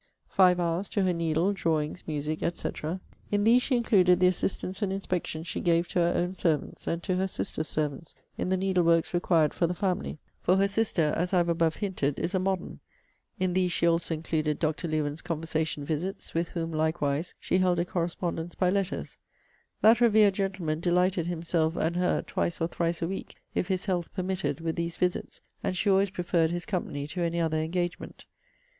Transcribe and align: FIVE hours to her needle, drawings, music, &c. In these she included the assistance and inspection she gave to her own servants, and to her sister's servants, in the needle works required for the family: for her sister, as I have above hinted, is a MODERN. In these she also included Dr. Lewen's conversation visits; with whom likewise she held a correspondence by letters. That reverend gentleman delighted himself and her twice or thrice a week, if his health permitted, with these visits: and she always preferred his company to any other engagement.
FIVE 0.29 0.59
hours 0.59 0.89
to 0.89 1.03
her 1.03 1.13
needle, 1.13 1.53
drawings, 1.53 2.05
music, 2.07 2.39
&c. 2.55 2.69
In 3.29 3.43
these 3.43 3.61
she 3.61 3.77
included 3.77 4.19
the 4.19 4.25
assistance 4.25 4.81
and 4.81 4.91
inspection 4.91 5.43
she 5.43 5.59
gave 5.59 5.87
to 5.89 5.99
her 5.99 6.11
own 6.15 6.33
servants, 6.33 6.87
and 6.87 7.03
to 7.03 7.17
her 7.17 7.27
sister's 7.27 7.67
servants, 7.67 8.15
in 8.35 8.49
the 8.49 8.57
needle 8.57 8.83
works 8.83 9.13
required 9.13 9.53
for 9.53 9.67
the 9.67 9.75
family: 9.75 10.17
for 10.41 10.57
her 10.57 10.67
sister, 10.67 11.13
as 11.15 11.35
I 11.35 11.37
have 11.37 11.49
above 11.49 11.75
hinted, 11.75 12.17
is 12.17 12.33
a 12.33 12.39
MODERN. 12.39 12.79
In 13.39 13.53
these 13.53 13.71
she 13.71 13.85
also 13.85 14.15
included 14.15 14.57
Dr. 14.57 14.87
Lewen's 14.87 15.21
conversation 15.21 15.85
visits; 15.85 16.33
with 16.33 16.49
whom 16.49 16.71
likewise 16.71 17.35
she 17.39 17.59
held 17.59 17.77
a 17.77 17.85
correspondence 17.85 18.55
by 18.55 18.71
letters. 18.71 19.19
That 19.81 20.01
reverend 20.01 20.33
gentleman 20.33 20.79
delighted 20.79 21.27
himself 21.27 21.75
and 21.75 21.95
her 21.97 22.23
twice 22.23 22.59
or 22.59 22.67
thrice 22.67 23.03
a 23.03 23.07
week, 23.07 23.35
if 23.53 23.67
his 23.67 23.85
health 23.85 24.11
permitted, 24.15 24.61
with 24.61 24.77
these 24.77 24.97
visits: 24.97 25.41
and 25.63 25.77
she 25.77 25.91
always 25.91 26.09
preferred 26.09 26.49
his 26.49 26.65
company 26.65 27.05
to 27.09 27.21
any 27.21 27.39
other 27.39 27.57
engagement. 27.59 28.25